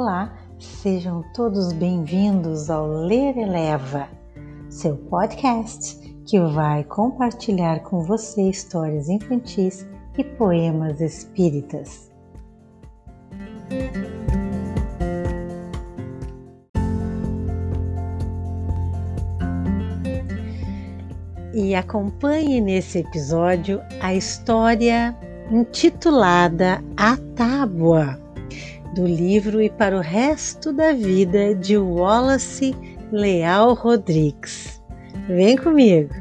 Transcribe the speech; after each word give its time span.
Olá, 0.00 0.32
sejam 0.60 1.24
todos 1.34 1.72
bem-vindos 1.72 2.70
ao 2.70 2.86
Ler 2.86 3.36
Eleva, 3.36 4.08
seu 4.70 4.96
podcast 4.96 5.98
que 6.24 6.38
vai 6.38 6.84
compartilhar 6.84 7.80
com 7.80 8.04
você 8.04 8.48
histórias 8.48 9.08
infantis 9.08 9.84
e 10.16 10.22
poemas 10.22 11.00
espíritas. 11.00 12.12
E 21.52 21.74
acompanhe 21.74 22.60
nesse 22.60 23.00
episódio 23.00 23.80
a 24.00 24.14
história 24.14 25.18
intitulada 25.50 26.84
A 26.96 27.16
Tábua 27.34 28.27
do 28.94 29.06
livro 29.06 29.60
E 29.60 29.70
para 29.70 29.96
o 29.96 30.00
Resto 30.00 30.72
da 30.72 30.92
Vida 30.92 31.54
de 31.54 31.76
Wallace 31.76 32.74
Leal 33.12 33.74
Rodrigues. 33.74 34.82
Vem 35.28 35.56
comigo! 35.56 36.14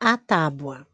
A 0.00 0.16
tábua. 0.16 0.86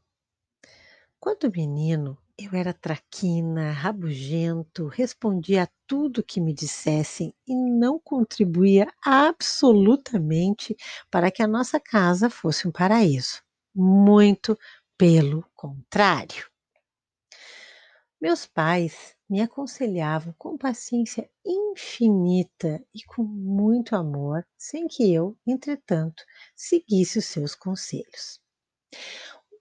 Quando 1.18 1.51
menino, 1.51 2.18
eu 2.38 2.51
era 2.52 2.74
traquina, 2.74 3.73
rabugento, 3.73 4.88
respondia 4.88 5.62
a 5.62 5.68
tudo 5.87 6.23
que 6.23 6.41
me 6.41 6.52
dissessem 6.52 7.32
e 7.46 7.54
não 7.54 7.98
contribuía 7.98 8.87
absolutamente 9.02 10.77
para 11.10 11.30
que 11.30 11.43
a 11.43 11.46
nossa 11.46 11.80
casa 11.80 12.29
fosse 12.29 12.68
um 12.68 12.70
paraíso. 12.70 13.45
Muito 13.79 14.59
pelo 14.96 15.45
contrário. 15.55 16.51
Meus 18.18 18.46
pais 18.46 19.15
me 19.29 19.43
aconselhavam 19.43 20.35
com 20.38 20.57
paciência 20.57 21.29
infinita 21.45 22.83
e 22.95 23.05
com 23.05 23.23
muito 23.23 23.95
amor, 23.95 24.46
sem 24.57 24.88
que 24.88 25.13
eu, 25.13 25.37
entretanto, 25.46 26.24
seguisse 26.55 27.18
os 27.18 27.27
seus 27.27 27.55
conselhos. 27.55 28.41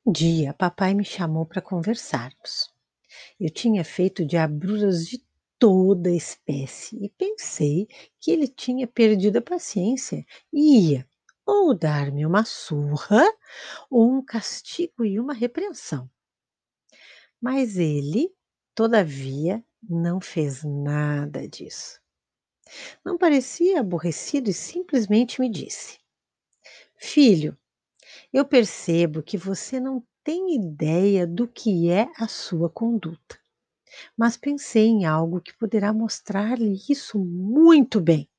Um 0.05 0.13
dia, 0.13 0.53
papai 0.53 0.93
me 0.93 1.03
chamou 1.03 1.45
para 1.45 1.61
conversarmos. 1.61 2.73
Eu 3.37 3.49
tinha 3.49 3.83
feito 3.83 4.25
diabruras 4.25 5.05
de 5.05 5.21
toda 5.59 6.09
espécie 6.09 7.03
e 7.03 7.09
pensei 7.09 7.89
que 8.21 8.31
ele 8.31 8.47
tinha 8.47 8.87
perdido 8.87 9.39
a 9.39 9.41
paciência 9.41 10.25
e 10.53 10.91
ia 10.91 11.07
ou 11.45 11.73
dar-me 11.75 12.25
uma 12.25 12.45
surra, 12.45 13.23
ou 13.89 14.11
um 14.11 14.23
castigo 14.23 15.05
e 15.05 15.19
uma 15.19 15.33
repreensão. 15.33 16.09
Mas 17.41 17.77
ele, 17.77 18.29
todavia, 18.75 19.63
não 19.81 20.19
fez 20.19 20.63
nada 20.63 21.47
disso. 21.47 22.01
Não 23.05 23.17
parecia 23.17 23.79
aborrecido 23.79 24.49
e 24.49 24.53
simplesmente 24.53 25.39
me 25.39 25.49
disse: 25.49 25.97
Filho, 26.97 27.57
eu 28.33 28.45
percebo 28.45 29.23
que 29.23 29.37
você 29.37 29.79
não 29.79 30.03
tem 30.23 30.55
ideia 30.55 31.27
do 31.27 31.47
que 31.47 31.89
é 31.91 32.09
a 32.17 32.27
sua 32.27 32.69
conduta, 32.69 33.39
mas 34.17 34.37
pensei 34.37 34.87
em 34.87 35.05
algo 35.05 35.41
que 35.41 35.57
poderá 35.57 35.93
mostrar-lhe 35.93 36.75
isso 36.89 37.19
muito 37.19 38.01
bem. 38.01 38.29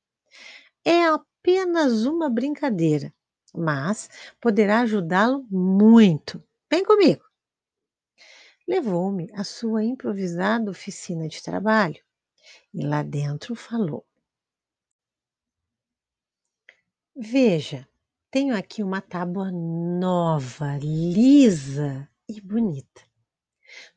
É 0.85 1.05
a 1.05 1.19
apenas 1.47 2.05
uma 2.05 2.29
brincadeira, 2.29 3.13
mas 3.55 4.09
poderá 4.41 4.81
ajudá-lo 4.81 5.47
muito. 5.49 6.43
Vem 6.69 6.83
comigo. 6.83 7.23
Levou-me 8.67 9.31
à 9.31 9.45
sua 9.45 9.81
improvisada 9.81 10.69
oficina 10.69 11.25
de 11.29 11.41
trabalho 11.41 12.03
e 12.73 12.85
lá 12.85 13.01
dentro 13.01 13.55
falou: 13.55 14.05
Veja, 17.15 17.87
tenho 18.29 18.53
aqui 18.53 18.83
uma 18.83 18.99
tábua 18.99 19.49
nova, 19.49 20.77
lisa 20.77 22.09
e 22.27 22.41
bonita. 22.41 23.07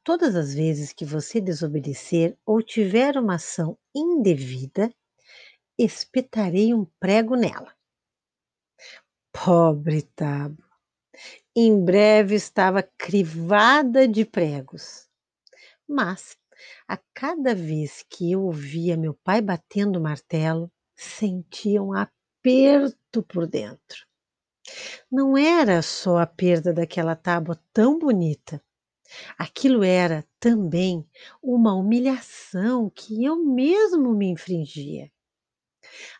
Todas 0.04 0.36
as 0.36 0.54
vezes 0.54 0.92
que 0.92 1.04
você 1.04 1.40
desobedecer 1.40 2.38
ou 2.46 2.62
tiver 2.62 3.16
uma 3.16 3.34
ação 3.34 3.76
indevida, 3.92 4.88
espetarei 5.84 6.74
um 6.74 6.84
prego 6.98 7.36
nela. 7.36 7.74
Pobre 9.32 10.02
tábua! 10.02 10.70
Em 11.54 11.84
breve 11.84 12.34
estava 12.34 12.82
crivada 12.82 14.06
de 14.06 14.24
pregos. 14.24 15.08
Mas, 15.88 16.36
a 16.86 16.96
cada 17.14 17.54
vez 17.54 18.04
que 18.08 18.32
eu 18.32 18.42
ouvia 18.44 18.96
meu 18.96 19.14
pai 19.14 19.40
batendo 19.40 19.98
o 19.98 20.02
martelo, 20.02 20.70
sentia 20.94 21.82
um 21.82 21.92
aperto 21.92 23.22
por 23.22 23.46
dentro. 23.46 24.06
Não 25.10 25.36
era 25.36 25.82
só 25.82 26.18
a 26.18 26.26
perda 26.26 26.72
daquela 26.72 27.16
tábua 27.16 27.60
tão 27.72 27.98
bonita. 27.98 28.62
Aquilo 29.36 29.82
era 29.82 30.24
também 30.38 31.04
uma 31.42 31.74
humilhação 31.74 32.88
que 32.90 33.24
eu 33.24 33.36
mesmo 33.36 34.14
me 34.14 34.28
infringia. 34.30 35.10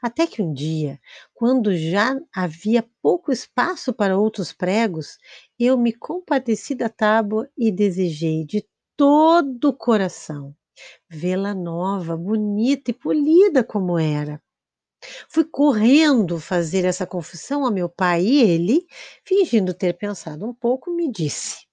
Até 0.03 0.27
que 0.27 0.43
um 0.43 0.53
dia, 0.53 1.01
quando 1.35 1.77
já 1.77 2.17
havia 2.35 2.89
pouco 3.03 3.33
espaço 3.33 3.93
para 3.93 4.19
outros 4.19 4.53
pregos, 4.53 5.19
eu 5.59 5.77
me 5.79 5.93
compadeci 5.93 6.75
da 6.75 6.89
tábua 6.89 7.49
e 7.57 7.71
desejei 7.73 8.45
de 8.45 8.67
todo 8.97 9.71
o 9.71 9.77
coração 9.77 10.55
vê-la 11.09 11.55
nova, 11.55 12.17
bonita 12.17 12.91
e 12.91 12.95
polida 12.95 13.63
como 13.65 13.99
era. 13.99 14.43
Fui 15.29 15.45
correndo 15.45 16.39
fazer 16.39 16.85
essa 16.85 17.07
confissão 17.07 17.65
a 17.65 17.71
meu 17.71 17.89
pai 17.89 18.23
e 18.23 18.43
ele, 18.43 18.87
fingindo 19.25 19.73
ter 19.73 19.95
pensado 19.95 20.47
um 20.47 20.55
pouco, 20.55 20.91
me 20.91 21.11
disse: 21.11 21.67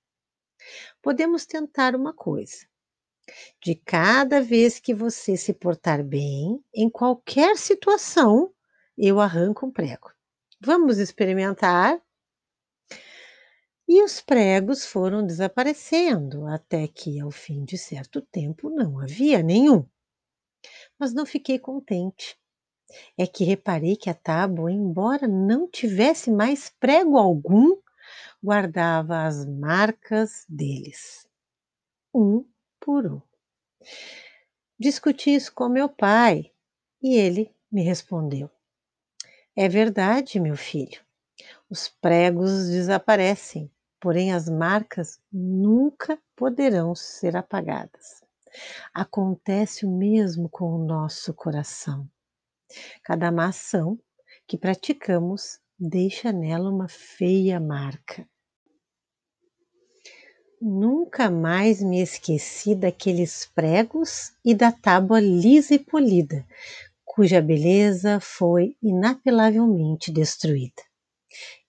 Podemos 1.02 1.46
tentar 1.46 1.96
uma 1.96 2.14
coisa. 2.14 2.66
De 3.62 3.76
cada 3.76 4.42
vez 4.42 4.80
que 4.80 4.94
você 4.94 5.36
se 5.36 5.54
portar 5.54 6.04
bem, 6.04 6.64
em 6.74 6.90
qualquer 6.90 7.58
situação, 7.58 8.54
eu 8.98 9.20
arranco 9.20 9.66
um 9.66 9.72
prego. 9.72 10.12
Vamos 10.60 10.98
experimentar? 10.98 12.02
E 13.88 14.04
os 14.04 14.20
pregos 14.20 14.86
foram 14.86 15.26
desaparecendo, 15.26 16.46
até 16.48 16.88
que, 16.88 17.20
ao 17.20 17.32
fim 17.32 17.64
de 17.64 17.78
certo 17.78 18.22
tempo, 18.22 18.70
não 18.70 19.00
havia 19.00 19.42
nenhum. 19.42 19.86
Mas 21.00 21.14
não 21.14 21.26
fiquei 21.26 21.58
contente. 21.58 22.38
É 23.18 23.28
que 23.28 23.44
reparei 23.44 23.96
que 23.96 24.10
a 24.10 24.14
tábua, 24.14 24.72
embora 24.72 25.28
não 25.28 25.70
tivesse 25.70 26.32
mais 26.32 26.70
prego 26.80 27.18
algum, 27.18 27.78
guardava 28.42 29.24
as 29.24 29.46
marcas 29.46 30.46
deles, 30.48 31.28
um 32.14 32.46
um. 32.88 33.22
Discuti 34.80 35.34
isso 35.34 35.54
com 35.54 35.68
meu 35.68 35.90
pai 35.90 36.52
e 37.02 37.16
ele 37.16 37.54
me 37.72 37.82
respondeu: 37.82 38.50
É 39.56 39.68
verdade, 39.68 40.40
meu 40.40 40.56
filho. 40.56 41.02
Os 41.70 41.88
pregos 41.88 42.70
desaparecem, 42.70 43.72
porém 44.00 44.34
as 44.34 44.48
marcas 44.48 45.20
nunca 45.32 46.18
poderão 46.36 46.96
ser 46.96 47.36
apagadas. 47.36 48.24
Acontece 48.94 49.86
o 49.86 49.92
mesmo 49.92 50.50
com 50.50 50.74
o 50.74 50.84
nosso 50.86 51.34
coração. 51.34 52.10
Cada 53.04 53.32
má 53.32 53.48
ação 53.48 54.00
que 54.48 54.58
praticamos 54.58 55.60
deixa 55.78 56.32
nela 56.32 56.70
uma 56.70 56.88
feia 56.88 57.60
marca. 57.60 58.28
Nunca 60.60 61.30
mais 61.30 61.84
me 61.84 62.02
esqueci 62.02 62.74
daqueles 62.74 63.46
pregos 63.54 64.32
e 64.44 64.56
da 64.56 64.72
tábua 64.72 65.20
lisa 65.20 65.76
e 65.76 65.80
polida, 65.80 66.44
cuja 67.06 67.40
beleza 67.40 68.20
foi 68.20 68.76
inapelavelmente 68.82 70.12
destruída. 70.12 70.82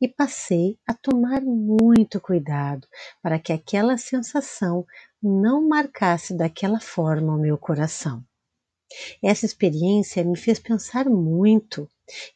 E 0.01 0.09
passei 0.09 0.79
a 0.87 0.95
tomar 0.95 1.43
muito 1.43 2.19
cuidado 2.19 2.89
para 3.23 3.39
que 3.39 3.53
aquela 3.53 3.99
sensação 3.99 4.87
não 5.23 5.69
marcasse 5.69 6.33
daquela 6.33 6.81
forma 6.81 7.35
o 7.35 7.41
meu 7.41 7.59
coração. 7.59 8.25
Essa 9.23 9.45
experiência 9.45 10.25
me 10.25 10.35
fez 10.35 10.59
pensar 10.59 11.11
muito 11.11 11.87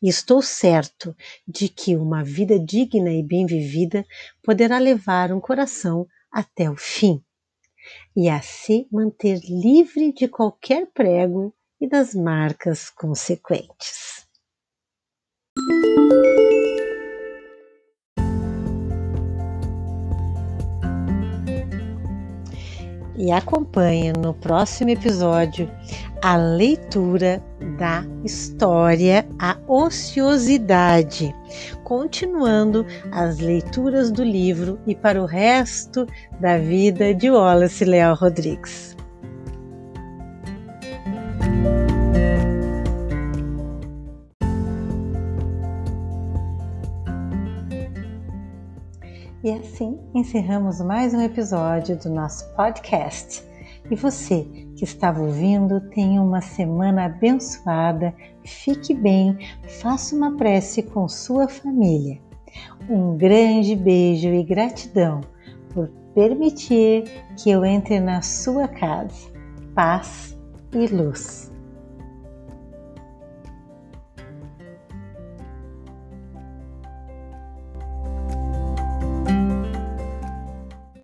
e 0.03 0.09
estou 0.11 0.43
certo 0.43 1.17
de 1.49 1.67
que 1.71 1.97
uma 1.97 2.23
vida 2.23 2.59
digna 2.59 3.11
e 3.11 3.23
bem 3.23 3.47
vivida 3.47 4.05
poderá 4.43 4.77
levar 4.77 5.33
um 5.33 5.41
coração 5.41 6.07
até 6.33 6.71
o 6.71 6.77
fim, 6.77 7.23
e 8.17 8.29
a 8.29 8.41
se 8.41 8.89
manter 8.91 9.41
livre 9.45 10.13
de 10.13 10.29
qualquer 10.29 10.87
prego 10.93 11.55
e 11.81 11.89
das 11.89 12.15
marcas 12.15 12.89
consequentes. 12.91 14.27
E 23.23 23.31
acompanhe 23.31 24.13
no 24.13 24.35
próximo 24.35 24.91
episódio 24.91 25.71
a 26.21 26.37
leitura 26.37 27.41
da 27.79 28.05
história 28.25 29.25
A 29.39 29.57
Ociosidade, 29.69 31.33
continuando 31.85 32.85
as 33.13 33.39
leituras 33.39 34.11
do 34.11 34.25
livro 34.25 34.77
e 34.89 34.97
para 34.97 35.23
o 35.23 35.27
resto 35.27 36.05
da 36.41 36.59
vida 36.59 37.15
de 37.15 37.31
Wallace 37.31 37.85
Leal 37.85 38.17
Rodrigues. 38.17 38.97
E 49.45 49.51
assim 49.51 49.99
encerramos 50.15 50.81
mais 50.81 51.13
um 51.13 51.21
episódio 51.21 51.99
do 51.99 52.09
nosso 52.09 52.49
podcast. 52.55 53.43
E 53.91 53.97
você 53.97 54.47
que 54.77 54.85
estava 54.85 55.21
ouvindo, 55.21 55.81
tenha 55.91 56.23
uma 56.23 56.41
semana 56.41 57.07
abençoada, 57.07 58.15
fique 58.45 58.95
bem, 58.95 59.37
faça 59.81 60.15
uma 60.15 60.37
prece 60.37 60.85
com 60.85 61.09
sua 61.09 61.49
família. 61.49 62.21
Um 62.89 63.17
grande 63.17 63.75
beijo 63.75 64.29
e 64.29 64.45
gratidão 64.45 65.23
por 65.75 65.89
permitir 66.15 67.03
que 67.37 67.51
eu 67.51 67.65
entre 67.65 67.99
na 67.99 68.23
sua 68.23 68.69
casa. 68.69 69.29
Paz 69.75 70.39
e 70.73 70.87
luz. 70.87 71.52